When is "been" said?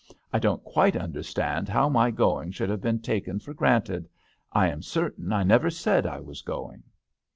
2.81-3.01